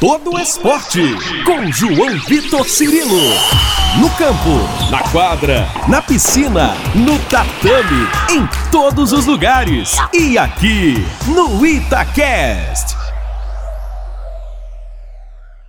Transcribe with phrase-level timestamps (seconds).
[0.00, 1.00] todo o esporte
[1.44, 3.18] com João Vitor Cirilo.
[4.00, 9.96] No campo, na quadra, na piscina, no tatame, em todos os lugares.
[10.14, 10.94] E aqui
[11.26, 12.96] no Itacast.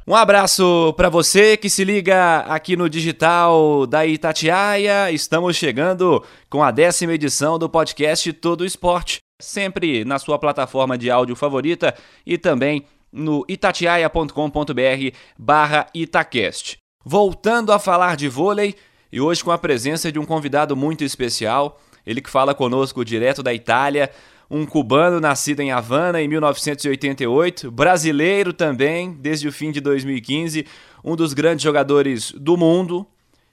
[0.06, 5.12] Um abraço para você que se liga aqui no digital da Itatiaia.
[5.12, 11.10] Estamos chegando com a décima edição do podcast Todo Esporte, sempre na sua plataforma de
[11.10, 11.96] áudio favorita
[12.28, 16.78] e também no itatiaia.com.br barra Itacast.
[17.04, 18.76] Voltando a falar de vôlei,
[19.12, 23.42] e hoje com a presença de um convidado muito especial, ele que fala conosco direto
[23.42, 24.12] da Itália,
[24.50, 30.66] um cubano nascido em Havana em 1988, brasileiro também desde o fim de 2015,
[31.04, 33.06] um dos grandes jogadores do mundo,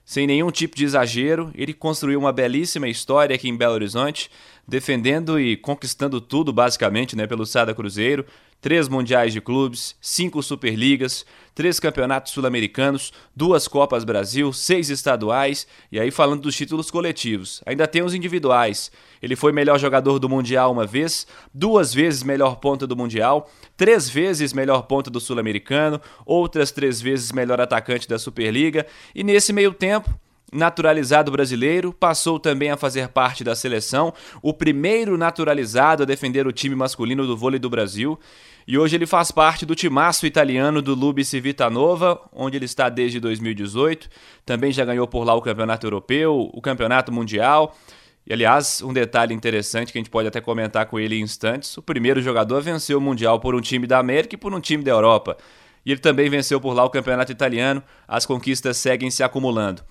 [0.03, 1.51] sem nenhum tipo de exagero.
[1.53, 4.31] Ele construiu uma belíssima história aqui em Belo Horizonte,
[4.67, 8.25] defendendo e conquistando tudo basicamente, né, pelo Sada Cruzeiro
[8.61, 15.99] três mundiais de clubes, cinco Superligas, três campeonatos sul-americanos, duas Copas Brasil, seis estaduais, e
[15.99, 17.61] aí falando dos títulos coletivos.
[17.65, 18.91] Ainda tem os individuais.
[19.21, 24.09] Ele foi melhor jogador do Mundial uma vez, duas vezes melhor ponta do Mundial, três
[24.09, 29.73] vezes melhor ponta do Sul-Americano, outras três vezes melhor atacante da Superliga, e nesse meio
[29.73, 30.09] tempo
[30.51, 36.51] naturalizado brasileiro, passou também a fazer parte da seleção, o primeiro naturalizado a defender o
[36.51, 38.19] time masculino do vôlei do Brasil.
[38.67, 43.17] E hoje ele faz parte do timaço italiano do Lubi Civitanova, onde ele está desde
[43.17, 44.09] 2018.
[44.45, 47.77] Também já ganhou por lá o Campeonato Europeu, o Campeonato Mundial.
[48.25, 51.77] E aliás, um detalhe interessante que a gente pode até comentar com ele em instantes:
[51.77, 54.83] o primeiro jogador venceu o Mundial por um time da América e por um time
[54.83, 55.37] da Europa.
[55.85, 57.81] E ele também venceu por lá o Campeonato Italiano.
[58.05, 59.81] As conquistas seguem se acumulando.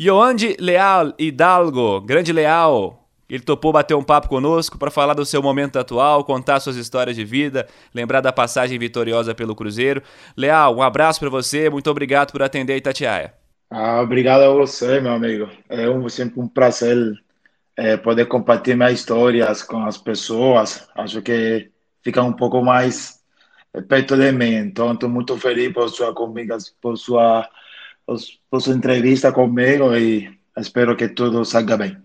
[0.00, 5.42] Yoandi Leal Hidalgo, grande Leal, ele topou bater um papo conosco para falar do seu
[5.42, 10.00] momento atual, contar suas histórias de vida, lembrar da passagem vitoriosa pelo Cruzeiro.
[10.36, 13.34] Leal, um abraço para você, muito obrigado por atender Itatiaia.
[13.68, 15.50] Ah, obrigado a você, meu amigo.
[15.68, 16.96] É um, sempre um prazer
[17.76, 20.88] é, poder compartilhar histórias com as pessoas.
[20.94, 21.72] Acho que
[22.04, 23.18] fica um pouco mais
[23.88, 24.54] perto de mim.
[24.54, 26.14] Então, estou muito feliz por sua
[26.80, 27.48] por sua
[28.50, 31.96] por sua entrevista comigo e espero que tudo salga bem.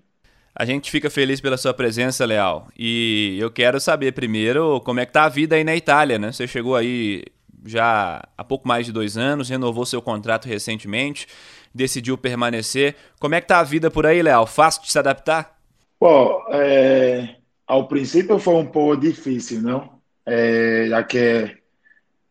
[0.56, 2.68] A gente fica feliz pela sua presença, Leal.
[2.78, 6.32] E eu quero saber primeiro como é que tá a vida aí na Itália, né?
[6.32, 7.24] Você chegou aí
[7.66, 11.28] já há pouco mais de dois anos, renovou seu contrato recentemente,
[11.74, 12.96] decidiu permanecer.
[13.20, 14.46] Como é que tá a vida por aí, Leal?
[14.46, 15.58] Fácil de se adaptar?
[16.00, 17.36] Bom, é,
[17.66, 19.90] ao princípio foi um pouco difícil, não?
[20.26, 21.58] É, já que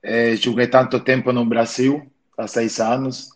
[0.03, 2.06] é, joguei tanto tempo no Brasil,
[2.39, 3.31] há seis anos,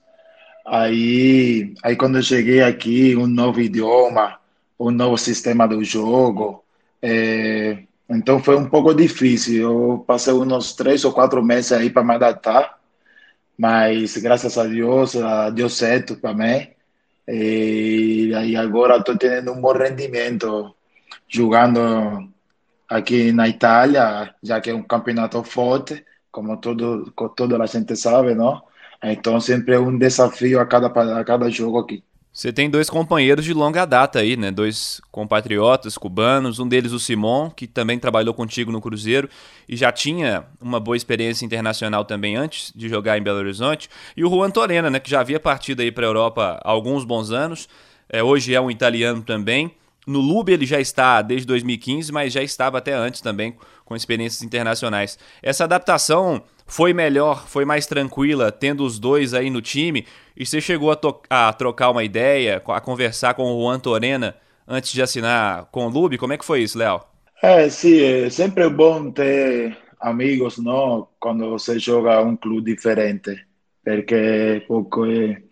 [0.67, 4.41] Aí, aí quando eu cheguei aqui, um novo idioma,
[4.79, 6.65] um novo sistema do jogo,
[7.01, 9.63] é, então foi um pouco difícil.
[9.63, 12.79] Eu passei uns três ou quatro meses aí para me adaptar,
[13.59, 15.15] mas graças a Deus
[15.55, 16.69] deu certo para mim.
[17.29, 20.75] E aí agora estou tendo um bom rendimento
[21.29, 22.29] jogando
[22.89, 28.35] aqui na Itália, já que é um campeonato forte, como todo, toda a gente sabe,
[28.35, 28.63] não?
[29.13, 32.03] Então sempre é um desafio a cada, a cada jogo aqui.
[32.37, 34.51] Você tem dois companheiros de longa data aí, né?
[34.51, 39.27] Dois compatriotas cubanos, um deles o Simon, que também trabalhou contigo no Cruzeiro
[39.67, 44.23] e já tinha uma boa experiência internacional também antes de jogar em Belo Horizonte, e
[44.23, 47.31] o Juan Torena, né, que já havia partido aí para a Europa há alguns bons
[47.31, 47.71] anos,
[48.07, 49.75] é, hoje é um italiano também.
[50.07, 54.43] No Lube ele já está desde 2015, mas já estava até antes também com experiências
[54.43, 55.19] internacionais.
[55.43, 60.07] Essa adaptação foi melhor, foi mais tranquila, tendo os dois aí no time?
[60.37, 60.99] E você chegou a,
[61.49, 64.35] a trocar uma ideia, a conversar com o Juan Torena
[64.67, 66.19] antes de assinar com o Lube?
[66.19, 67.01] Como é que foi isso, Léo?
[67.43, 71.09] É, sim, é sempre bom ter amigos, não?
[71.21, 73.47] Quando você joga um clube diferente,
[73.85, 75.43] porque, porque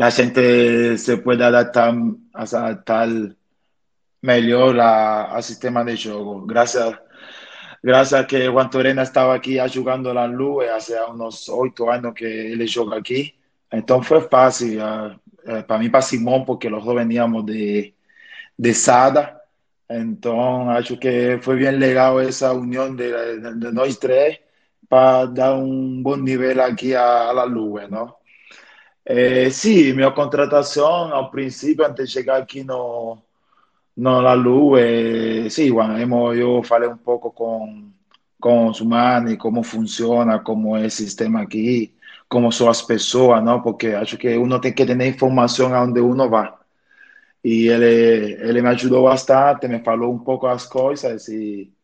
[0.00, 1.94] a gente se pode adaptar,
[2.32, 3.08] adaptar
[4.22, 6.46] melhor ao sistema de jogo.
[6.46, 6.96] Graças
[7.82, 12.24] graças a que Juan Torena estava aqui jogando na Lua, há uns oito anos que
[12.24, 13.34] ele joga aqui.
[13.72, 15.14] Então foi fácil uh,
[15.50, 17.94] uh, para mim, para Simão, porque nós dois veníamos de,
[18.58, 19.40] de Sada.
[19.90, 23.10] Então acho que foi bem legal essa união de,
[23.56, 24.38] de, nós três
[24.88, 28.14] para dar um bom nível aqui à, à Lua, não?
[29.04, 33.18] Eh, sim, minha contratação ao princípio, antes de chegar aqui no
[33.94, 37.94] No, la luz, eh, sí, bueno, hemos, yo un poco con,
[38.40, 41.94] con Sumani, cómo funciona, cómo es el sistema aquí,
[42.26, 43.62] cómo son las personas, ¿no?
[43.62, 46.58] Porque acho que uno tiene que tener información a donde uno va.
[47.42, 51.74] Y él, él me ayudó bastante, me falou un poco las cosas y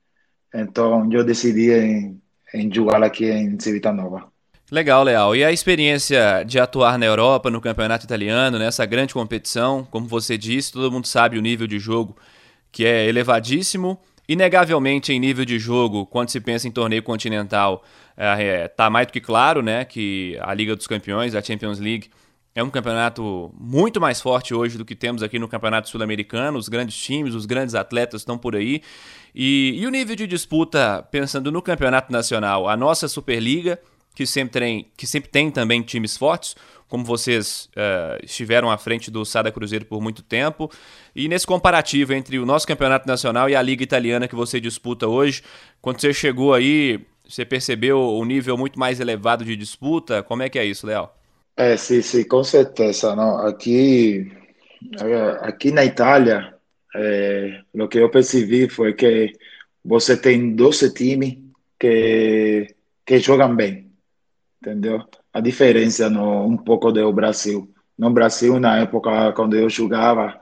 [0.52, 2.22] entonces yo decidí en,
[2.52, 4.32] en jugar aquí en Civitanova.
[4.70, 5.34] Legal, Leal.
[5.34, 10.36] E a experiência de atuar na Europa, no campeonato italiano, nessa grande competição, como você
[10.36, 12.14] disse, todo mundo sabe o nível de jogo
[12.70, 13.98] que é elevadíssimo.
[14.28, 19.06] Inegavelmente, em nível de jogo, quando se pensa em torneio continental, está é, tá mais
[19.06, 22.10] do que claro né, que a Liga dos Campeões, a Champions League,
[22.54, 26.58] é um campeonato muito mais forte hoje do que temos aqui no Campeonato Sul-Americano.
[26.58, 28.82] Os grandes times, os grandes atletas estão por aí.
[29.34, 33.78] E, e o nível de disputa, pensando no Campeonato Nacional, a nossa Superliga
[34.18, 36.56] que sempre tem, que sempre tem também times fortes,
[36.88, 40.68] como vocês uh, estiveram à frente do Sada Cruzeiro por muito tempo.
[41.14, 45.06] E nesse comparativo entre o nosso campeonato nacional e a Liga Italiana que você disputa
[45.06, 45.40] hoje,
[45.80, 46.98] quando você chegou aí,
[47.28, 50.20] você percebeu o nível muito mais elevado de disputa?
[50.20, 51.08] Como é que é isso, Léo?
[51.56, 53.14] É, sim, sim, com certeza.
[53.14, 53.46] Não?
[53.46, 54.32] Aqui,
[55.42, 56.56] aqui na Itália,
[56.92, 59.32] é, o que eu percebi foi que
[59.84, 61.38] você tem 12 times
[61.78, 62.66] que,
[63.06, 63.87] que jogam bem
[64.60, 65.04] entendeu?
[65.32, 67.72] A diferença no, um pouco do Brasil.
[67.98, 70.40] No Brasil, na época quando eu jogava,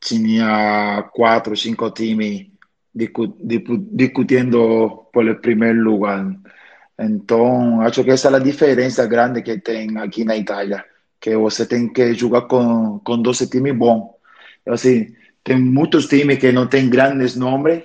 [0.00, 2.48] tinha quatro, cinco times
[2.94, 6.24] discutindo pelo primeiro lugar.
[6.98, 10.84] Então, acho que essa é a diferença grande que tem aqui na Itália,
[11.20, 14.10] que você tem que jogar com, com 12 times bons.
[14.66, 17.82] Assim, tem muitos times que não têm grandes nomes,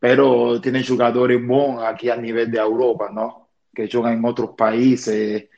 [0.00, 0.16] mas
[0.62, 3.43] têm jogadores bons aqui a nível da Europa, não?
[3.74, 5.48] Que juegan en otros países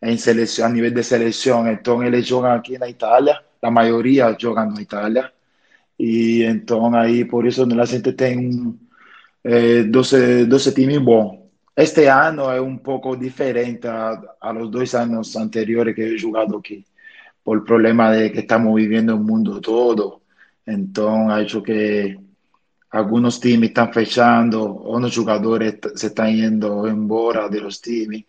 [0.00, 1.68] en selección, a nivel de selección.
[1.68, 5.32] Entonces, ellos juegan aquí en Italia, la mayoría juegan en Italia.
[5.96, 8.74] Y entonces, ahí por eso la gente tiene
[9.44, 11.40] eh, 12, 12 times bons.
[11.76, 16.58] Este año es un poco diferente a, a, los dos años anteriores que he jugado
[16.58, 16.84] aquí,
[17.42, 20.22] por el problema de que estamos viviendo un mundo todo.
[20.66, 22.18] Entonces, ha hecho que
[22.94, 28.24] algunos times están fechando, unos jugadores se están yendo embora de los times.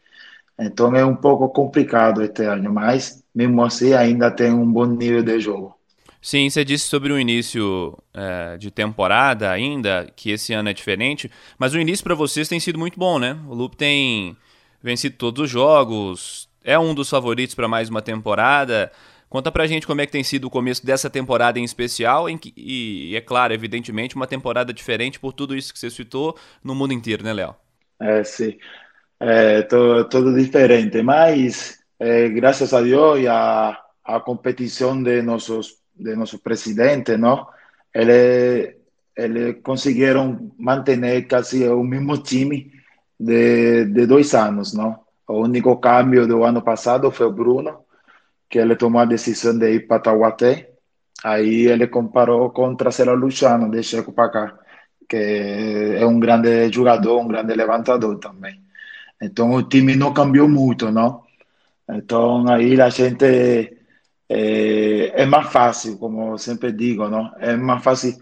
[0.57, 5.23] Entonces es un poco complicado este ano, mas mesmo assim ainda tem um bom nível
[5.23, 5.75] de jogo.
[6.21, 11.29] Sim, você disse sobre o início é, de temporada ainda, que esse ano é diferente,
[11.59, 13.37] mas o início para vocês tem sido muito bom, né?
[13.47, 14.35] O Lupe tem
[14.81, 18.91] vencido todos os jogos, é um dos favoritos para mais uma temporada.
[19.29, 22.37] Conta pra gente como é que tem sido o começo dessa temporada em especial, em
[22.37, 26.75] que, e, é claro, evidentemente, uma temporada diferente por tudo isso que você citou no
[26.75, 27.55] mundo inteiro, né, Léo?
[27.99, 28.57] É, sim.
[29.19, 35.77] É, todo, todo diferente, mas é, graças a Deus e a, a competição de nossos,
[35.95, 37.47] de nossos presidentes, não?
[37.93, 38.75] Eles,
[39.15, 42.71] eles conseguiram manter quase o mesmo time
[43.19, 44.99] de, de dois anos, não?
[45.27, 47.84] O único câmbio do ano passado foi o Bruno,
[48.55, 50.69] que ele tomou a decisão de ir para Taubaté.
[51.21, 54.59] Aí ele comparou com trazer o Luciano de Checo para cá,
[55.09, 58.61] que é um grande jogador, um grande levantador também.
[59.21, 61.23] Então o time não cambiou muito, não?
[61.89, 63.25] Então aí a gente
[64.29, 67.33] é, é mais fácil, como sempre digo, não?
[67.39, 68.17] É mais fácil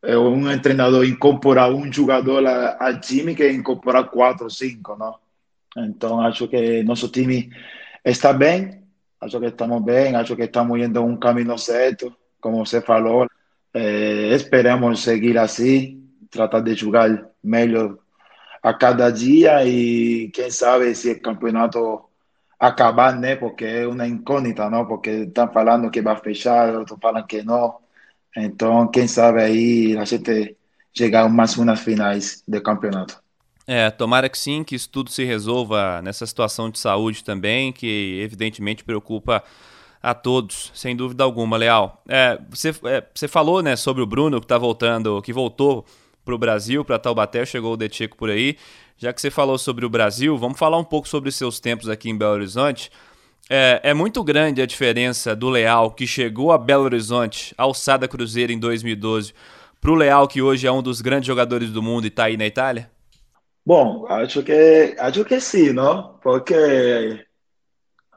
[0.00, 5.16] é um treinador incorporar um jogador ao time que incorporar quatro, cinco, não?
[5.76, 7.50] Então acho que nosso time
[8.04, 8.80] está bem,
[9.20, 13.26] acho que estamos bem, acho que estamos indo um caminho certo, como você falou.
[13.72, 17.98] É, esperamos seguir assim, tratar de jogar melhor
[18.62, 22.04] a cada dia e quem sabe se o campeonato
[22.58, 23.36] acabar, né?
[23.36, 24.86] Porque é uma incógnita, não?
[24.86, 27.78] Porque estão falando que vai fechar, outros falam que não.
[28.36, 30.56] Então, quem sabe aí a gente
[30.94, 33.22] chegar mais umas finais do campeonato.
[33.72, 38.18] É, tomara que sim, que isso tudo se resolva nessa situação de saúde também, que
[38.20, 39.44] evidentemente preocupa
[40.02, 42.02] a todos, sem dúvida alguma, Leal.
[42.08, 45.84] É, você, é, você falou né, sobre o Bruno que está voltando, que voltou
[46.24, 48.56] para o Brasil, para Taubaté, chegou o Decheco por aí.
[48.98, 52.10] Já que você falou sobre o Brasil, vamos falar um pouco sobre seus tempos aqui
[52.10, 52.90] em Belo Horizonte.
[53.48, 58.50] É, é muito grande a diferença do Leal que chegou a Belo Horizonte, alçada Cruzeiro
[58.50, 59.32] em 2012,
[59.80, 62.36] para o Leal que hoje é um dos grandes jogadores do mundo e está aí
[62.36, 62.90] na Itália?
[63.70, 66.18] Bom, acho que, acho que sim, ¿no?
[66.20, 67.24] Porque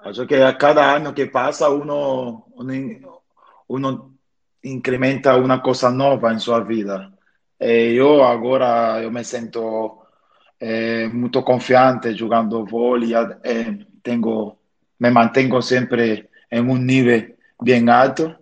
[0.04, 3.22] acho que a cada ano que passa uno, uno,
[3.68, 4.18] uno
[4.64, 7.14] incrementa uma coisa nova em sua vida.
[7.60, 10.08] E eu agora eu me sinto
[10.60, 14.58] eh, muito confiante jogando vôlei, eh, tenho,
[15.00, 18.36] me mantenho sempre em um nível bem alto.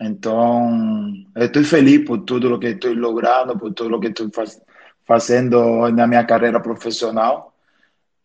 [0.00, 4.72] Então, estou feliz por tudo o que estou logrando, por tudo o que estou fazendo
[5.06, 7.54] fazendo na minha carreira profissional.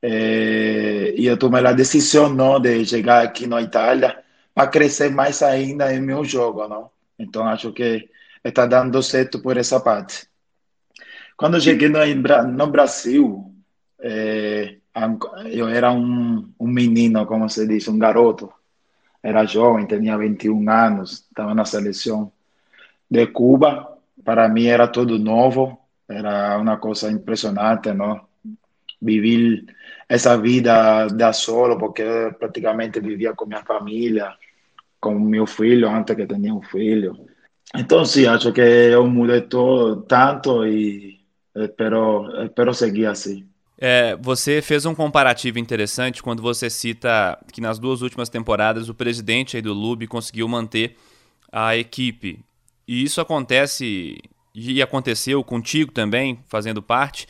[0.01, 5.41] É, e eu tomei a decisão não, de chegar aqui na Itália para crescer mais
[5.41, 6.67] ainda em meu jogo.
[6.67, 6.89] Não?
[7.17, 8.09] Então, acho que
[8.43, 10.27] está dando certo por essa parte.
[11.35, 11.99] Quando cheguei no,
[12.47, 13.53] no Brasil,
[13.99, 14.77] é,
[15.51, 18.51] eu era um, um menino, como se diz, um garoto.
[19.21, 22.31] Era jovem, tinha 21 anos, estava na seleção
[23.09, 23.97] de Cuba.
[24.23, 25.77] Para mim era tudo novo,
[26.09, 28.21] era uma coisa impressionante, não?
[29.01, 29.65] Viver
[30.09, 32.03] essa vida da solo, porque
[32.39, 34.33] praticamente vivia com minha família,
[34.99, 37.15] com meu filho, antes que um filho.
[37.75, 41.19] Então, sim, acho que eu mudei todo, tanto e
[41.55, 43.45] espero, espero seguir assim.
[43.79, 48.95] É, você fez um comparativo interessante quando você cita que nas duas últimas temporadas o
[48.95, 50.95] presidente do Lube conseguiu manter
[51.51, 52.39] a equipe.
[52.87, 54.17] E isso acontece
[54.57, 57.27] e aconteceu contigo também, fazendo parte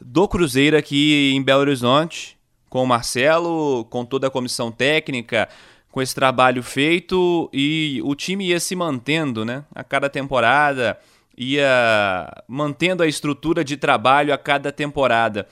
[0.00, 2.38] do Cruzeiro aqui em Belo Horizonte,
[2.70, 5.48] com o Marcelo, com toda a comissão técnica,
[5.90, 9.64] com esse trabalho feito e o time ia se mantendo, né?
[9.74, 10.96] A cada temporada,
[11.36, 15.48] ia mantendo a estrutura de trabalho a cada temporada.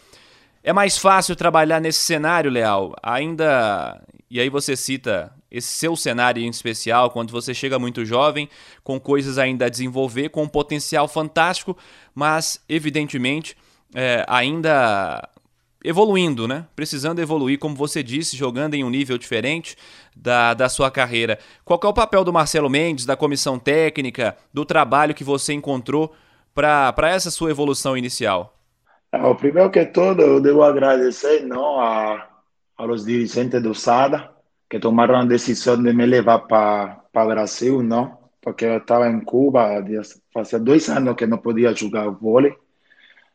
[0.62, 2.94] É mais fácil trabalhar nesse cenário, Leal?
[3.02, 4.00] Ainda.
[4.28, 8.48] E aí você cita esse seu cenário em especial, quando você chega muito jovem,
[8.82, 11.76] com coisas ainda a desenvolver, com um potencial fantástico,
[12.14, 13.56] mas evidentemente
[13.94, 15.28] é, ainda
[15.84, 16.66] evoluindo, né?
[16.74, 19.76] Precisando evoluir, como você disse, jogando em um nível diferente
[20.16, 21.38] da, da sua carreira.
[21.64, 26.12] Qual é o papel do Marcelo Mendes, da comissão técnica, do trabalho que você encontrou
[26.52, 28.58] para essa sua evolução inicial?
[29.12, 32.26] O primeiro que tudo, eu devo agradecer não, a,
[32.76, 34.30] aos dirigentes do SADA,
[34.68, 38.18] que tomaram a decisão de me levar para o Brasil, não?
[38.42, 39.84] Porque eu estava em Cuba,
[40.32, 42.54] fazia dois anos que não podia jogar vôlei.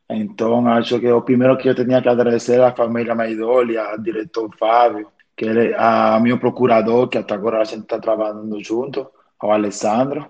[0.09, 4.49] Então, acho que o primeiro que eu tinha que agradecer a família Maidoli, ao diretor
[4.57, 9.07] Fábio, que ele, a meu procurador, que até agora a gente está trabalhando junto,
[9.39, 10.27] ao Alessandro.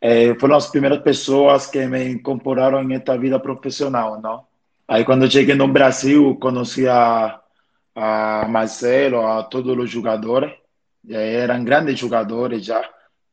[0.00, 4.44] É, foram as primeiras pessoas que me incorporaram em esta vida profissional, não?
[4.88, 7.40] Aí, quando cheguei no Brasil, conheci a,
[7.96, 10.52] a Marcelo, a todos os jogadores.
[11.08, 12.82] Eram grandes jogadores já.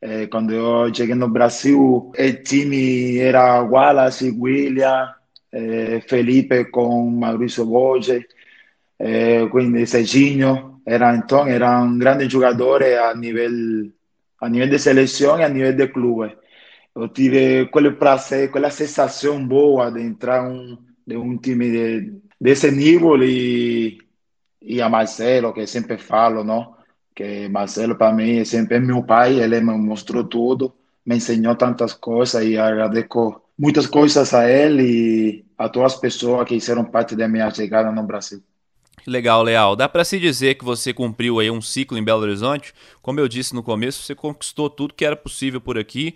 [0.02, 5.14] É, quando eu cheguei no Brasil, o time era Wallace, William,
[5.54, 8.26] eh, Felipe com Maurício Borges,
[9.00, 13.92] eh, quindi Serginho, era, então eram grandes jogadores a nível,
[14.42, 16.36] a nível de seleção e a nível de clube.
[16.96, 22.72] Eu tive aquele prazer, aquela sensação boa de entrar um, de um time de, desse
[22.72, 24.00] nível e,
[24.64, 26.76] e a Marcelo, que sempre falo, não?
[27.16, 30.74] que Marcelo para mim sempre é meu pai, ele me mostrou tudo,
[31.06, 36.48] me ensinou tantas coisas e agradeço muitas coisas a ele e a todas as pessoas
[36.48, 38.42] que fizeram parte da minha chegada no Brasil.
[39.06, 39.76] Legal, Leal.
[39.76, 42.74] Dá para se dizer que você cumpriu aí um ciclo em Belo Horizonte?
[43.02, 46.16] Como eu disse no começo, você conquistou tudo que era possível por aqui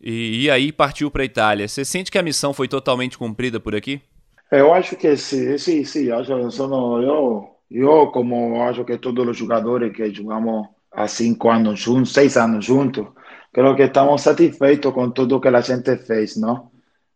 [0.00, 1.66] e, e aí partiu para a Itália.
[1.66, 4.02] Você sente que a missão foi totalmente cumprida por aqui?
[4.50, 6.10] Eu acho que sim, sim, sim.
[6.10, 11.80] Acho, sono, eu, eu, como acho que todos os jogadores que jogamos há cinco anos
[11.80, 13.08] juntos, seis anos juntos,
[13.52, 16.72] creo que estamos satisfeitos con todo que la gente fez, ¿no?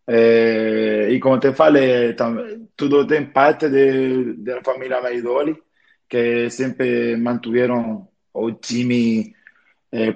[0.07, 2.15] Eh, y como te falei,
[2.77, 5.57] todo tem parte de, la familia Maidoli,
[6.09, 9.35] que sempre mantuvieron o time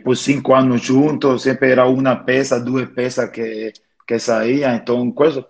[0.04, 3.72] por cinco anos juntos, sempre era uma peça, duas peças que,
[4.06, 5.46] que saíam, então coisa,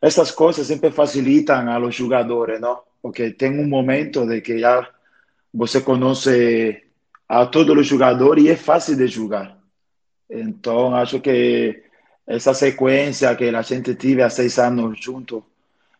[0.00, 2.85] essas coisas sempre facilitam a los jogadores, não?
[3.06, 4.84] Porque tem um momento de que já
[5.54, 6.82] você conhece
[7.28, 9.56] a todos os jogadores e é fácil de jogar.
[10.28, 11.84] Então, acho que
[12.26, 15.44] essa sequência que a gente tive há seis anos junto,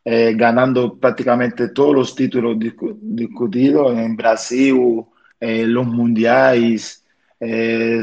[0.04, 2.58] eh, ganhando praticamente todos os títulos
[3.00, 5.06] discutidos em Brasil,
[5.40, 7.04] eh, os mundiais,
[7.40, 8.02] eh,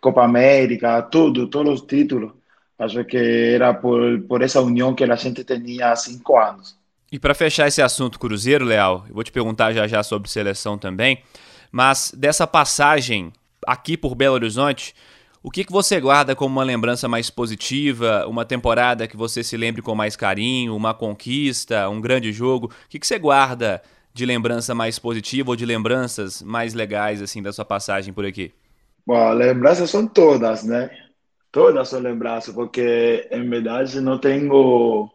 [0.00, 2.30] Copa América, tudo, todos os títulos.
[2.78, 3.16] Acho que
[3.56, 6.83] era por, por essa união que a gente tinha há cinco anos.
[7.14, 10.76] E para fechar esse assunto Cruzeiro, Leal, eu vou te perguntar já já sobre seleção
[10.76, 11.22] também,
[11.70, 13.32] mas dessa passagem
[13.64, 14.92] aqui por Belo Horizonte,
[15.40, 19.56] o que, que você guarda como uma lembrança mais positiva, uma temporada que você se
[19.56, 22.66] lembre com mais carinho, uma conquista, um grande jogo?
[22.66, 23.80] O que, que você guarda
[24.12, 28.52] de lembrança mais positiva ou de lembranças mais legais assim da sua passagem por aqui?
[29.06, 30.90] Bom, lembranças são todas, né?
[31.52, 35.08] Todas são lembranças, porque em verdade não tenho,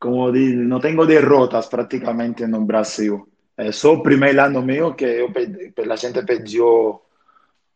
[0.00, 3.28] como diz, não tenho derrotas praticamente no Brasil.
[3.56, 5.30] É só o primeiro que eu,
[5.92, 7.02] a gente pediu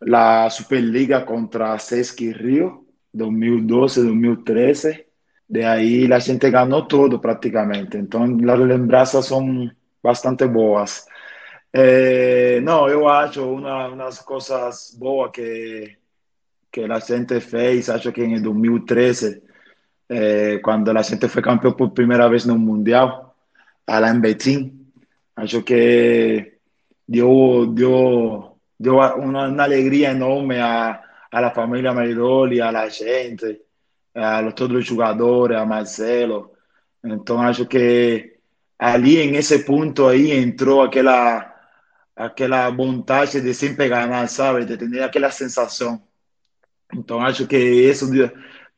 [0.00, 5.04] la Superliga contra Sesc Rio, 2012-2013.
[5.48, 7.98] De aí a gente ganhou tudo praticamente.
[7.98, 9.70] Então as lembranças são
[10.02, 11.06] bastante boas.
[11.72, 15.98] Eh, não, eu acho uma, uma das coisas boas que
[16.74, 19.44] que a gente fez, acho que em 2013,
[20.08, 23.34] eh, quando a gente foi campeão por primeira vez no Mundial,
[23.88, 24.84] lá em Betim,
[25.37, 26.58] Acho que
[27.06, 33.62] dio, dio, dio una, una alegría enorme a, a la familia Maridoli, a la gente,
[34.14, 36.52] a los, todos los jugadores, a Marcelo.
[37.02, 38.40] Entonces, acho que
[38.78, 41.54] ali, en ese punto, ahí entró aquella,
[42.14, 44.64] aquella vontade de sempre ganhar, sabe?
[44.64, 46.00] De ter aquela sensação.
[46.92, 48.06] Então, acho que isso,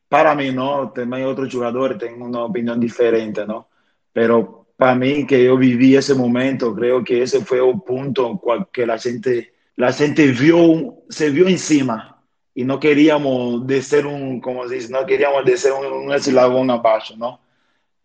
[0.09, 3.65] para mim, não, também outros jogadores têm uma opinião diferente, não?
[4.13, 8.39] Pero para mim, que eu vivi esse momento, creio que esse foi o ponto
[8.71, 12.15] que a gente, a gente viu, se viu em cima.
[12.55, 17.17] E não queríamos descer um, como se diz, não queríamos descer um, um eslabão abaixo,
[17.17, 17.37] não?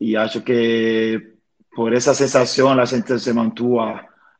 [0.00, 1.32] E acho que
[1.74, 3.80] por essa sensação a gente se mantuvo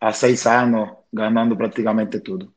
[0.00, 2.52] há seis anos, ganhando praticamente tudo.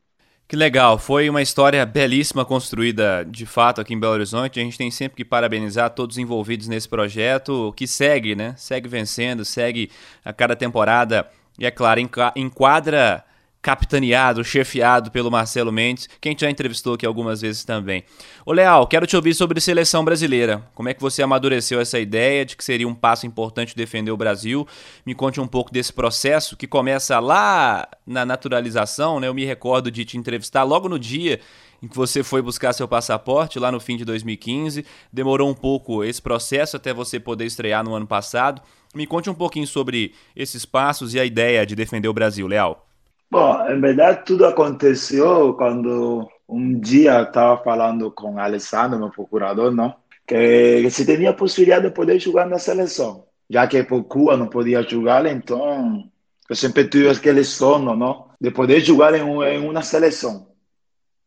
[0.48, 4.60] Que legal, foi uma história belíssima construída de fato aqui em Belo Horizonte.
[4.60, 8.54] A gente tem sempre que parabenizar todos os envolvidos nesse projeto, que segue, né?
[8.56, 9.90] Segue vencendo, segue
[10.24, 12.00] a cada temporada e, é claro,
[12.36, 13.26] enquadra
[13.66, 18.04] capitaneado, chefiado pelo Marcelo Mendes, que a gente já entrevistou aqui algumas vezes também.
[18.46, 20.70] Ô Leal, quero te ouvir sobre seleção brasileira.
[20.76, 24.18] Como é que você amadureceu essa ideia de que seria um passo importante defender o
[24.18, 24.68] Brasil?
[25.04, 29.28] Me conte um pouco desse processo que começa lá na naturalização, né?
[29.28, 31.40] Eu me recordo de te entrevistar logo no dia
[31.82, 34.86] em que você foi buscar seu passaporte lá no fim de 2015.
[35.12, 38.62] Demorou um pouco esse processo até você poder estrear no ano passado.
[38.94, 42.86] Me conte um pouquinho sobre esses passos e a ideia de defender o Brasil, Leal.
[43.30, 49.96] Bom, em verdade, tudo aconteceu quando um dia estava falando com Alessandro, meu procurador, não?
[50.26, 53.26] Que se tinha possibilidade de poder jogar na seleção.
[53.50, 56.10] Já que por Cuba não podia jogar, então
[56.50, 58.30] eu sempre tive aquele sonho, não?
[58.40, 60.48] De poder jogar em, em uma seleção.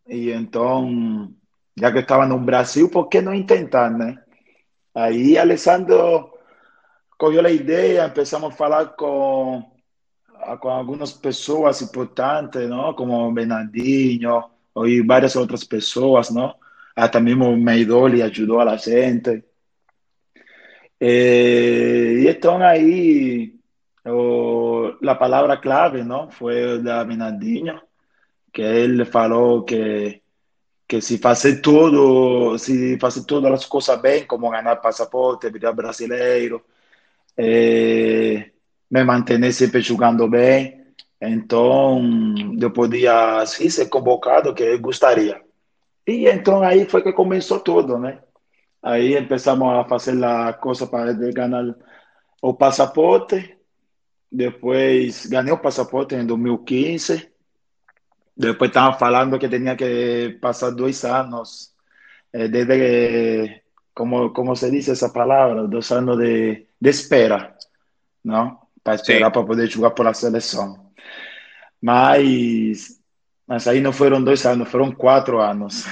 [0.08, 1.30] E então,
[1.78, 4.18] já que estava no Brasil, por que não tentar, né?
[4.94, 6.30] Aí Alessandro
[7.18, 9.67] cogiu a ideia, começamos a falar com
[10.56, 12.94] com algumas pessoas importantes, não?
[12.94, 14.44] Como Bernardinho
[14.86, 16.54] e várias outras pessoas, não?
[16.96, 19.44] Até mesmo Meidoli ajudou a gente.
[21.00, 23.54] E, então aí
[24.04, 26.30] o, a palavra clave, não?
[26.30, 27.80] Foi da Bernardinho,
[28.52, 30.22] que ele falou que
[30.88, 36.64] que se fazer tudo, se fazer todas as coisas bem, como ganhar passaporte, virar brasileiro,
[37.36, 38.50] eh,
[38.90, 40.78] me manter sempre jogando bem.
[41.20, 42.00] Então,
[42.60, 45.40] eu podia ser convocado, que eu gostaria.
[46.06, 48.20] E então aí foi que começou tudo, né?
[48.82, 51.74] Aí começamos a fazer a coisa para ganhar
[52.40, 53.56] o passaporte.
[54.30, 57.30] Depois ganhei o passaporte em 2015.
[58.36, 61.74] Depois estavam falando que tinha que passar dois anos,
[62.32, 67.56] eh, desde, como, como se diz essa palavra, dois anos de, de espera,
[68.24, 68.67] não?
[68.88, 70.90] Para esperar para poder jogar pela seleção.
[71.80, 72.98] Mas,
[73.46, 75.84] mas aí não foram dois anos, foram quatro anos.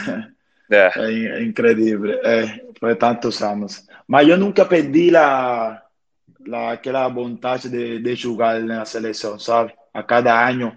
[0.71, 3.87] É, é incrível, é, foi tantos anos.
[4.09, 5.83] Mas eu nunca perdi la,
[6.47, 9.75] la, aquela vontade de, de jogar na seleção, sabe?
[9.93, 10.75] A cada ano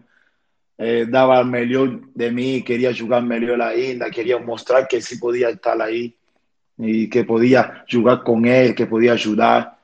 [0.78, 5.52] eh, dava o melhor de mim, queria jogar melhor ainda, queria mostrar que se podia
[5.52, 6.14] estar aí
[6.78, 9.79] e que podia jogar com ele, que podia ajudar.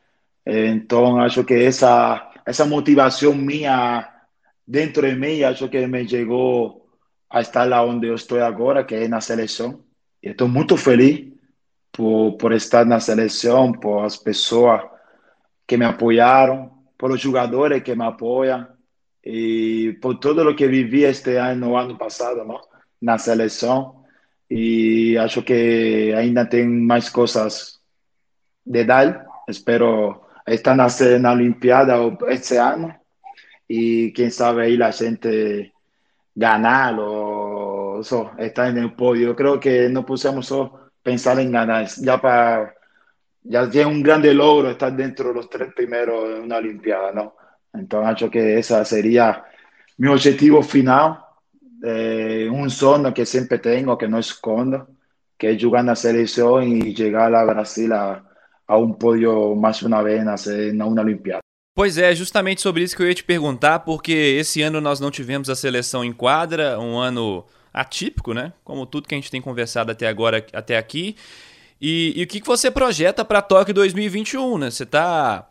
[0.46, 4.12] Então, acho que essa, essa motivação minha
[4.68, 6.88] dentro de mim, acho que me chegou
[7.30, 9.84] a estar lá onde eu estou agora, que é na seleção.
[10.22, 11.32] Estou muito feliz
[11.92, 14.82] por, por estar na seleção, por as pessoas
[15.68, 18.68] que me apoiaram, por os jogadores que me apoiam
[19.24, 22.62] e por tudo o que vivi este ano, ano passado, não?
[23.02, 24.04] na seleção.
[24.50, 27.80] E acho que ainda tem mais coisas
[28.66, 29.26] de dar.
[29.48, 31.98] Espero están la Olimpiada
[32.30, 33.00] este año
[33.68, 35.74] y quién sabe ahí la gente
[36.34, 39.36] ganar o so, estar en el podio.
[39.36, 40.54] Creo que no pusimos
[41.02, 42.76] pensar en ganar, ya para
[43.48, 47.36] ya es un grande logro estar dentro de los tres primeros en una Olimpiada, ¿no?
[47.74, 49.44] Entonces, creo que ese sería
[49.98, 51.20] mi objetivo final,
[51.84, 54.88] eh, un sueño que siempre tengo, que no escondo,
[55.38, 58.24] que es jugar en la selección y llegar a Brasil a,
[58.68, 60.24] a um pódio mais uma vez
[60.74, 61.40] na uma Olimpíada.
[61.76, 65.12] Pois é, justamente sobre isso que eu ia te perguntar, porque esse ano nós não
[65.12, 68.54] tivemos a seleção em quadra, um ano atípico, né?
[68.64, 71.18] Como tudo que a gente tem conversado até agora, até aqui.
[71.82, 74.72] E, e o que, que você projeta para Tóquio 2021, né?
[74.72, 75.50] Você está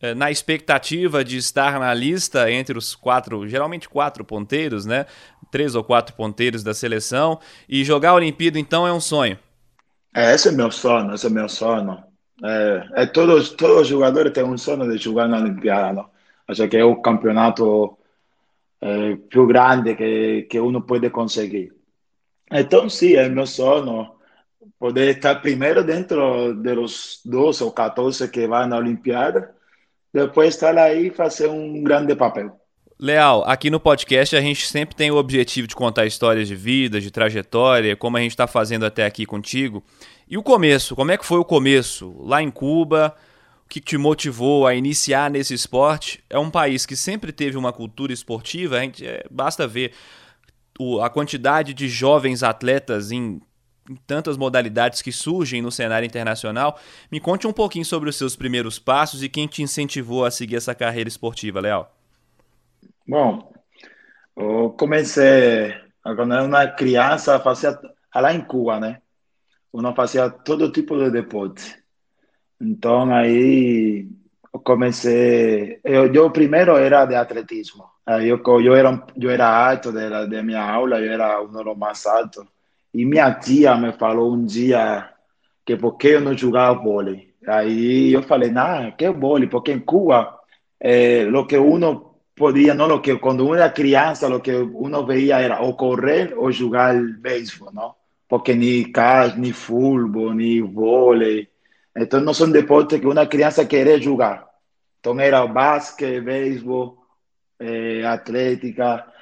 [0.00, 5.06] é, na expectativa de estar na lista entre os quatro, geralmente quatro ponteiros, né?
[5.50, 7.40] Três ou quatro ponteiros da seleção.
[7.68, 9.36] E jogar a Olimpíada, então, é um sonho.
[10.14, 12.13] É, esse é meu sonho, esse é meu sonho.
[12.42, 16.10] É, é, todos, todos os jogadores têm um sonho de jogar na Olimpíada, não?
[16.48, 17.98] Acho que é o campeonato
[18.80, 21.72] eh, più grande che, che uno può conseguire.
[22.50, 24.18] Então, sim, é meu sonho
[24.78, 29.54] poder estar primeiro dentro dos 12 ou 14 que vão na Olimpíada,
[30.12, 32.60] depois estar aí e fazer um grande papel.
[33.04, 36.98] Leal, aqui no podcast a gente sempre tem o objetivo de contar histórias de vida,
[36.98, 39.84] de trajetória, como a gente está fazendo até aqui contigo.
[40.26, 42.16] E o começo, como é que foi o começo?
[42.20, 43.14] Lá em Cuba,
[43.66, 46.24] o que te motivou a iniciar nesse esporte?
[46.30, 49.92] É um país que sempre teve uma cultura esportiva, a gente, é, basta ver
[50.78, 53.38] o, a quantidade de jovens atletas em,
[53.86, 56.80] em tantas modalidades que surgem no cenário internacional.
[57.12, 60.56] Me conte um pouquinho sobre os seus primeiros passos e quem te incentivou a seguir
[60.56, 61.93] essa carreira esportiva, Leal.
[63.06, 63.52] Bom,
[64.36, 67.78] eu comecei quando era uma criança, fazia
[68.14, 69.02] lá em Cuba, né?
[69.72, 71.82] Uno fazia todo tipo de deporte.
[72.60, 74.08] Então aí
[74.52, 77.84] eu comecei, eu, eu primeiro era de atletismo.
[78.06, 81.76] Aí eu, eu era eu era alto de, de minha aula, eu era um dos
[81.78, 82.46] mais alto.
[82.94, 85.10] E minha tia me falou um dia
[85.66, 87.34] que por que eu não jogava vôlei.
[87.46, 90.38] Aí eu falei, não, que vôlei, porque em Cuba,
[90.80, 95.06] eh, o que uno podía, no lo que cuando uno era crianza, lo que uno
[95.06, 97.96] veía era o correr o jugar béisbol, ¿no?
[98.26, 101.48] Porque ni cash, ni fútbol, ni vôlei.
[101.94, 104.46] Entonces no son deportes que una crianza quiere jugar.
[104.96, 106.94] Entonces era básquet, béisbol,
[107.60, 109.12] eh, atlética.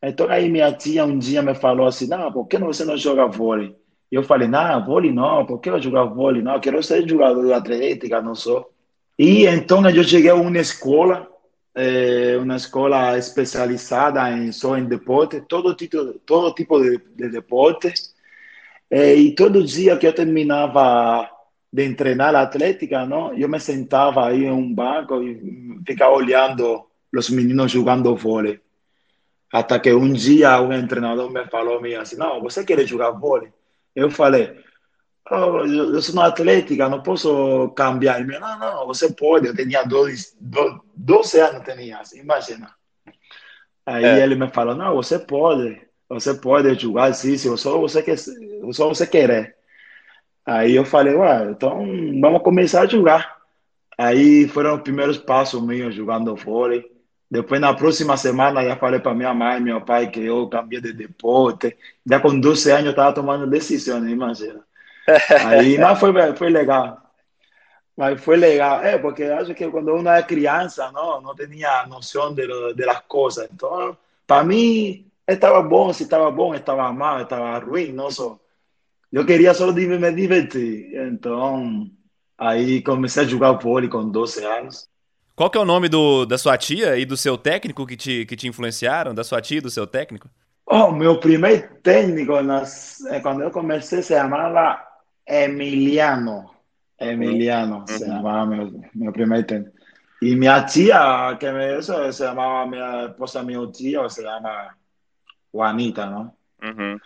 [0.00, 3.26] Entonces ahí mi tía un día me falou assim, não, por que você não joga
[3.26, 3.74] vôlei?
[4.10, 6.42] Eu falei, não, vôlei não, por que eu jogar vôlei?
[6.42, 8.70] Não, quero ser jogador de atlética, não sou.
[9.18, 11.31] E então eu cheguei a uma escola
[11.74, 17.92] é uma escola especializada em só em deporte, todo tipo, todo tipo de, de deporte.
[18.90, 21.30] É, e todo dia que eu terminava
[21.72, 27.30] de treinar atlética, não, eu me sentava aí em um banco e ficava olhando os
[27.30, 28.60] meninos jogando vôlei.
[29.50, 33.50] Até que um dia um treinador me falou assim, não, você quer jogar vôlei?
[33.94, 34.56] Eu falei,
[35.34, 38.20] Oh, eu sou na Atlética, não posso cambiar.
[38.20, 39.46] Ele não, não, você pode.
[39.46, 42.70] Eu tinha dois, 12 anos, tinha, assim, imagina.
[43.86, 44.22] Aí é.
[44.22, 48.88] ele me falou, não, você pode, você pode jogar sim, se só você, quer, só
[48.88, 49.56] você querer.
[50.44, 51.78] Aí eu falei, ué, então
[52.20, 53.38] vamos começar a jogar.
[53.96, 56.84] Aí foram os primeiros passos meus jogando vôlei.
[57.30, 60.82] Depois, na próxima semana, já falei para minha mãe e meu pai que eu cambiei
[60.82, 61.74] de deporte.
[62.04, 64.62] Já com 12 anos, eu estava tomando decisões, imagina.
[65.46, 67.02] Aí, não, foi, foi legal.
[67.96, 68.82] Mas foi legal.
[68.82, 73.00] É, porque acho que quando uno é criança, não, não tinha noção de, de las
[73.02, 73.48] coisas.
[73.52, 73.96] Então,
[74.26, 78.38] para mim, estava bom, se estava bom, estava mal, estava ruim, não só.
[79.12, 80.94] Eu queria só me divertir.
[80.94, 81.90] Então,
[82.38, 84.88] aí comecei a jogar vôlei com 12 anos.
[85.36, 88.24] Qual que é o nome do, da sua tia e do seu técnico que te,
[88.26, 89.14] que te influenciaram?
[89.14, 90.28] Da sua tia e do seu técnico?
[90.66, 94.91] Oh, meu primeiro técnico, nas, quando eu comecei, se chamava
[95.32, 96.52] Emiliano.
[96.98, 99.72] Emiliano se llamaba mi, mi primer ten.
[100.20, 104.76] Y mi tía, que me, eso se llamaba mi esposa, mi tía, se llama
[105.50, 106.36] Juanita, ¿no?
[106.62, 107.00] Uhum.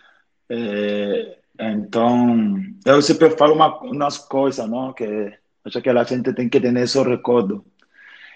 [0.49, 4.93] Eh, então, eu sempre falo uma, umas coisas, não?
[4.93, 5.33] Que
[5.65, 7.65] acho que a gente tem que ter esse recordo.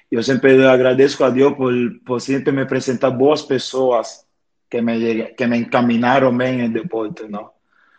[0.09, 1.73] Eu sempre agradeço a Deus por,
[2.05, 4.25] por sempre me apresentar boas pessoas
[4.69, 7.51] que me, que me encaminaram bem em deporte, não?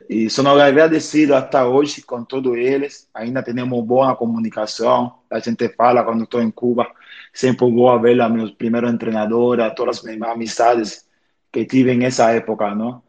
[0.08, 3.08] E sou agradecido até hoje com todos eles.
[3.14, 5.18] Ainda temos boa comunicação.
[5.30, 6.86] A gente fala quando estou em Cuba.
[7.32, 11.06] Sempre vou ver a meus primeiros treinadores, todas as minhas amizades
[11.50, 13.02] que tive nessa época, não?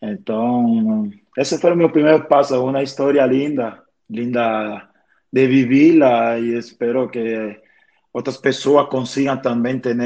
[0.00, 2.62] Então, esse foi o meu primeiro passo.
[2.64, 4.88] Uma história linda, linda
[5.32, 7.60] de vivê-la e espero que
[8.12, 9.96] outras pessoas consigam também ter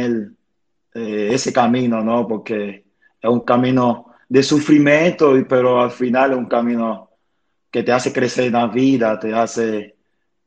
[0.95, 2.25] eh, esse caminho, não?
[2.27, 2.85] Porque
[3.23, 7.11] é um caminho de sufrimiento, pero al final es un camino
[7.71, 9.95] que te hace crecer en la vida, te hace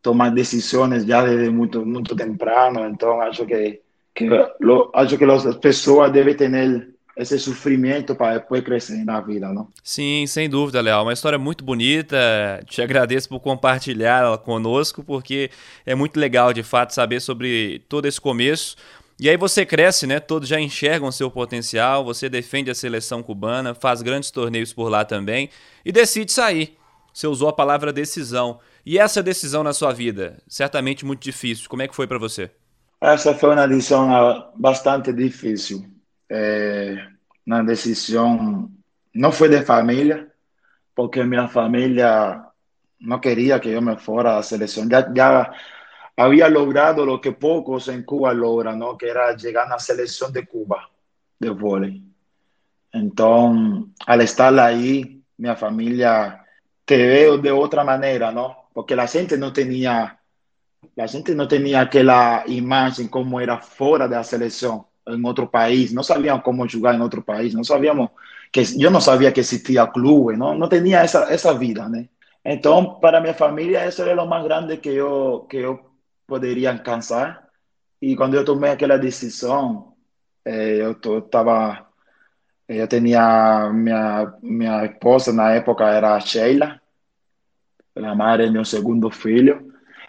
[0.02, 2.86] tomar decisiones ya desde muy, muy temprano.
[2.86, 3.82] Entonces, acho que,
[4.14, 9.52] que, lo, acho que las pessoas devem ter esse sofrimento para depois crescer na vida,
[9.52, 9.68] não?
[9.84, 11.02] Sim, sem dúvida, Léo.
[11.02, 12.64] Uma história muito bonita.
[12.68, 15.50] Te agradeço por compartilhar ela conosco, porque
[15.86, 18.78] é muito legal, de fato, saber sobre todo esse começo.
[19.20, 20.20] E aí você cresce, né?
[20.20, 25.04] Todos já enxergam seu potencial, você defende a seleção cubana, faz grandes torneios por lá
[25.04, 25.50] também
[25.84, 26.78] e decide sair.
[27.12, 28.60] Você usou a palavra decisão.
[28.86, 31.68] E essa decisão na sua vida, certamente muito difícil.
[31.68, 32.52] Como é que foi para você?
[33.02, 35.84] Essa foi uma decisão ah, bastante difícil.
[36.30, 37.08] É,
[37.46, 38.70] uma decisão
[39.14, 40.32] não foi de família,
[40.96, 42.44] porque minha família
[43.02, 44.88] não queria que eu me fora à seleção.
[44.90, 45.54] Já, já
[46.18, 48.98] había logrado lo que pocos en Cuba logran, ¿no?
[48.98, 50.90] Que era llegar a la selección de Cuba
[51.40, 52.04] de vóley.
[52.92, 56.44] Entonces, al estar ahí, mi familia
[56.84, 58.70] te veo de otra manera, ¿no?
[58.74, 60.20] Porque la gente no tenía,
[60.96, 65.94] la gente no tenía aquella imagen como era fuera de la selección en otro país,
[65.94, 68.12] no sabían cómo jugar en otro país, no sabíamos
[68.52, 72.04] que yo no sabía que existía clubes, no, no tenía esa, esa vida, ¿no?
[72.44, 75.87] Entonces, para mi familia eso era lo más grande que yo, que yo
[76.28, 77.50] podría alcanzar.
[78.00, 79.86] Y cuando yo tomé aquella decisión,
[80.46, 81.90] eh, yo estaba,
[82.68, 83.92] yo tenía, mi,
[84.42, 86.80] mi esposa en la época era Sheila,
[87.96, 89.60] la madre de mi segundo hijo,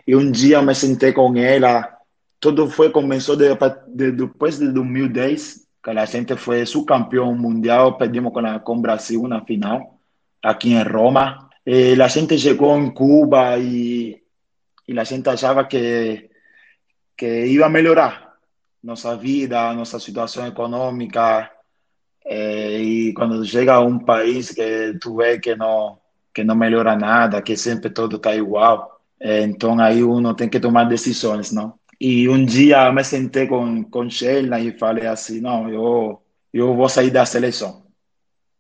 [0.05, 1.99] y un día me senté con ella,
[2.39, 7.97] todo fue, comenzó de, de, después del 2010, que la gente fue su campeón mundial,
[7.99, 9.87] perdimos con, la, con Brasil una final,
[10.43, 11.49] aquí en Roma.
[11.65, 14.23] Eh, la gente llegó en Cuba y,
[14.89, 16.31] y la gente achaba que,
[17.15, 18.37] que iba a mejorar
[18.81, 21.53] nuestra vida, nuestra situación económica.
[22.25, 26.01] Eh, y cuando llega a un país que tú ves que no,
[26.33, 28.81] que no mejora nada, que siempre todo está igual,
[29.21, 31.81] eh, entonces ahí uno tiene que tomar decisiones, ¿no?
[31.99, 36.87] Y un día me senté con, con Sheila y falei así, no, yo, yo voy
[36.87, 37.85] a salir de la selección.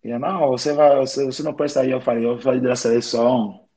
[0.02, 1.92] Y ella, no, usted, va, usted, usted no puede salir.
[1.92, 3.67] Yo falei, yo voy a salir de la selección.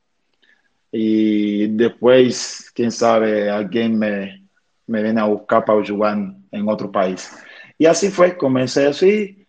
[0.91, 4.47] Y después, quién sabe, alguien me,
[4.87, 6.17] me ven a buscar para jugar
[6.51, 7.31] en otro país.
[7.77, 9.47] Y así fue, comencé así.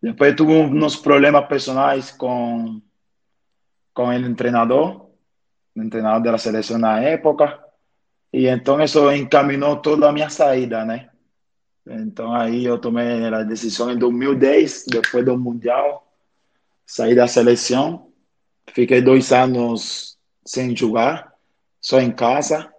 [0.00, 2.82] Después tuve unos problemas personales con,
[3.92, 5.08] con el entrenador,
[5.74, 7.64] el entrenador de la selección la época.
[8.32, 10.94] Y entonces eso encaminó toda mi salida, ¿no?
[11.84, 15.98] Entonces ahí yo tomé la decisión en 2010, después del Mundial,
[16.84, 18.06] saí de la selección.
[18.66, 21.34] Fiquei dos años sin jugar,
[21.80, 22.72] só en casa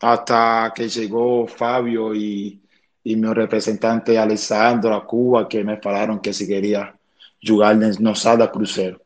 [0.00, 2.60] hasta que llegó Fabio y,
[3.04, 6.94] y mi representante Alessandro a Cuba, que me falaron que si quería
[7.42, 9.00] jugar en Sada Cruzeiro.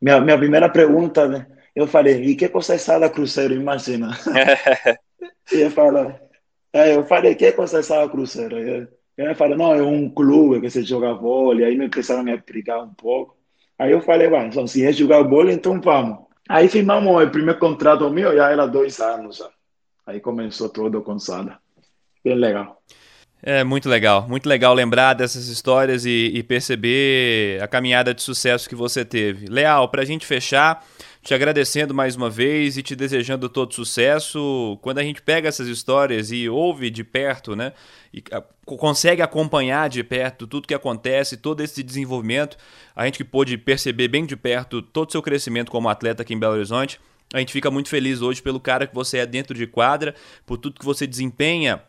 [0.00, 4.10] Mi, mi primera pregunta, eu falei, e que cosa é Sada Cruzeiro, imagina?
[5.52, 6.12] e ele falou,
[6.72, 8.58] é, eu falei, que cosa é Sada Cruzeiro?
[8.58, 12.24] E ele falou, não, é um clube que se joga vôlei, aí me começaram a
[12.24, 13.36] me explicar um pouco.
[13.76, 14.28] Aí eu falei,
[14.68, 16.27] se é jogar vôlei, então vamos.
[16.48, 19.46] Aí firmamos o primeiro contrato meu, já era dois anos.
[20.06, 21.58] Aí começou todo com Sada.
[22.24, 22.80] Bem legal.
[23.40, 28.68] É muito legal, muito legal lembrar dessas histórias e, e perceber a caminhada de sucesso
[28.68, 29.46] que você teve.
[29.46, 30.84] Leal, para a gente fechar,
[31.22, 34.76] te agradecendo mais uma vez e te desejando todo sucesso.
[34.82, 37.72] Quando a gente pega essas histórias e ouve de perto, né,
[38.12, 38.20] e
[38.64, 42.56] consegue acompanhar de perto tudo que acontece, todo esse desenvolvimento,
[42.94, 46.34] a gente que pôde perceber bem de perto todo o seu crescimento como atleta aqui
[46.34, 47.00] em Belo Horizonte,
[47.32, 50.56] a gente fica muito feliz hoje pelo cara que você é dentro de quadra, por
[50.56, 51.80] tudo que você desempenha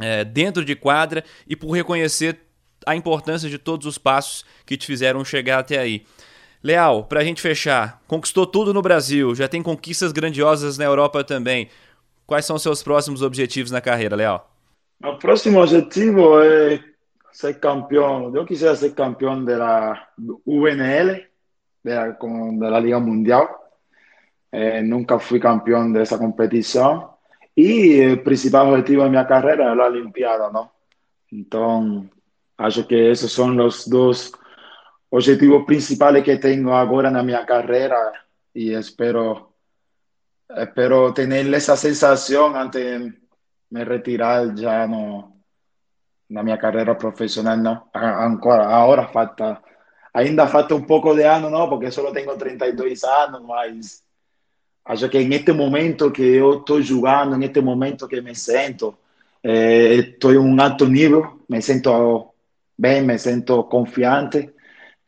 [0.00, 2.38] é, dentro de quadra e por reconhecer
[2.86, 6.04] a importância de todos os passos que te fizeram chegar até aí.
[6.62, 11.24] Leal, para a gente fechar, conquistou tudo no Brasil, já tem conquistas grandiosas na Europa
[11.24, 11.68] também.
[12.26, 14.50] Quais são os seus próximos objetivos na carreira, Leal?
[15.02, 16.78] O próximo objetivo é
[17.32, 18.34] ser campeão.
[18.34, 20.08] Eu quisiera ser campeão da
[20.46, 21.24] UNL,
[21.82, 23.48] da Liga Mundial.
[24.52, 27.08] Eh, nunca fui campeón de esa competición
[27.54, 30.72] y el principal objetivo de mi carrera es la Olimpiada, ¿no?
[31.30, 32.10] Entonces,
[32.56, 34.32] acho que esos son los dos
[35.10, 38.12] objetivos principales que tengo ahora en mi carrera
[38.54, 39.54] y espero,
[40.48, 43.20] espero tener esa sensación antes de
[43.70, 45.40] me retirar ya no
[46.28, 49.62] na minha carreira profissional não agora ahora falta
[50.12, 54.04] ainda falta um pouco de ano não porque só tenho 32 anos mas
[54.84, 58.98] Acho que en este momento que yo estoy jugando, en este momento que me siento,
[59.42, 62.34] eh, estoy en un alto nivel, me siento
[62.76, 64.54] bien, me siento confiante.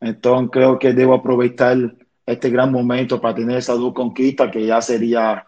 [0.01, 1.77] Entonces creo que debo aprovechar
[2.27, 5.47] este gran momento para tener esas dos conquistas que ya sería,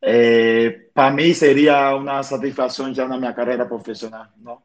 [0.00, 4.64] eh, para mí sería una satisfacción ya en mi carrera profesional, ¿no?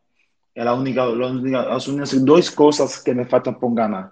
[0.54, 4.12] Es la única, única, las únicas dos cosas que me faltan por ganar.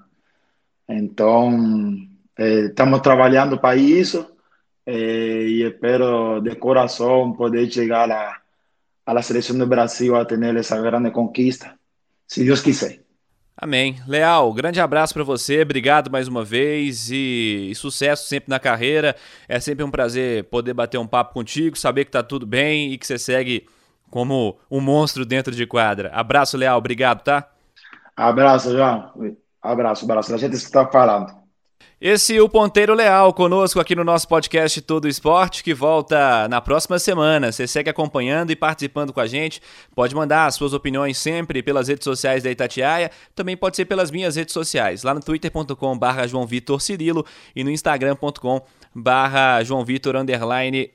[0.87, 4.35] Entonces, eh, estamos trabajando para eso
[4.91, 8.41] eh, y espero de corazón poder llegar a,
[9.05, 11.77] a la selección de Brasil a tener essa grande conquista,
[12.25, 13.03] se Deus quiser.
[13.55, 13.97] Amém.
[14.07, 19.15] Leal, grande abraço para você, obrigado mais uma vez e, e, sucesso sempre na carreira.
[19.47, 22.97] É sempre um prazer poder bater um papo contigo, saber que tá tudo bem e
[22.97, 23.67] que você segue
[24.09, 26.09] como um monstro dentro de quadra.
[26.13, 27.47] Abraço, Leal, obrigado, tá?
[28.15, 29.11] Abraço, João.
[29.61, 30.33] Abraço, abraço.
[30.33, 31.38] A gente está falando.
[32.01, 36.61] Esse é o Ponteiro Leal conosco aqui no nosso podcast Todo Esporte, que volta na
[36.61, 37.51] próxima semana.
[37.51, 39.61] Você segue acompanhando e participando com a gente.
[39.93, 44.37] Pode mandar suas opiniões sempre pelas redes sociais da Itatiaia, também pode ser pelas minhas
[44.37, 48.61] redes sociais, lá no twitter.com/barra João Vitor Cirilo e no instagram.com
[48.95, 50.15] barra João Vitor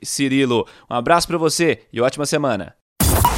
[0.02, 0.66] Cirilo.
[0.90, 2.74] Um abraço para você e ótima semana.